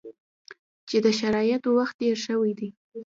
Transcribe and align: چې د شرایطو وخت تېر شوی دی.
چې 0.89 0.97
د 1.05 1.07
شرایطو 1.19 1.69
وخت 1.77 1.95
تېر 2.01 2.15
شوی 2.25 2.51
دی. 2.59 2.69